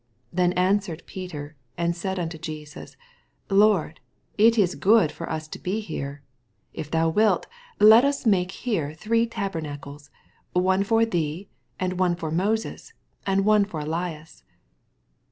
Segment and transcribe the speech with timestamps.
[0.31, 2.97] 4 Then answered Peter, and stud xmto Jesus,
[3.51, 3.99] Lord,
[4.35, 6.23] it is good for us to be here:
[6.73, 7.45] if thou wilt,
[7.79, 10.09] let ns make here three tabernacles;
[10.53, 12.93] one for thee, and one for Moses,
[13.27, 14.43] and one for Elias.